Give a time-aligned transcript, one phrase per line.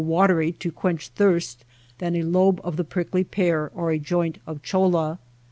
[0.03, 1.63] watery to quench thirst
[1.99, 5.19] than a lobe of the prickly pear or a joint of cholla.